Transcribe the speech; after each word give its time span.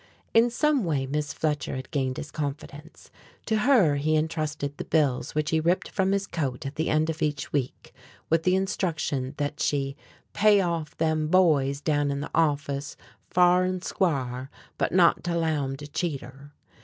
In 0.33 0.49
some 0.49 0.83
way 0.83 1.05
Miss 1.05 1.31
Fletcher 1.31 1.75
had 1.75 1.91
gained 1.91 2.17
his 2.17 2.31
confidence. 2.31 3.11
To 3.45 3.57
her 3.57 3.97
he 3.97 4.15
intrusted 4.15 4.75
the 4.77 4.83
bills 4.83 5.35
which 5.35 5.51
he 5.51 5.59
ripped 5.59 5.89
from 5.89 6.11
his 6.11 6.25
coat 6.25 6.65
at 6.65 6.73
the 6.73 6.89
end 6.89 7.11
of 7.11 7.21
each 7.21 7.53
week 7.53 7.93
with 8.27 8.41
the 8.41 8.55
instruction 8.55 9.35
that 9.37 9.59
she 9.59 9.95
"pay 10.33 10.59
off 10.59 10.97
them 10.97 11.27
boys 11.27 11.81
down 11.81 12.09
in 12.09 12.19
the 12.19 12.31
office 12.33 12.97
fa'r 13.29 13.63
an' 13.67 13.83
squar', 13.83 14.49
but 14.79 14.91
not 14.91 15.23
to 15.25 15.37
'low 15.37 15.65
'em 15.65 15.77
to 15.77 15.85
cheat 15.85 16.21
her." 16.21 16.51